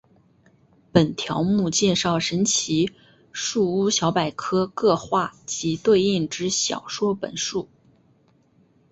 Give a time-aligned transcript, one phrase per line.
[0.91, 2.91] 本条目介绍神奇
[3.31, 7.69] 树屋小百科各话及对应之小说本数。